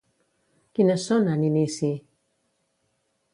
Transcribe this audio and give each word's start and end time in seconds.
Quines 0.77 1.05
són, 1.11 1.29
en 1.33 1.43
inici? 1.51 1.91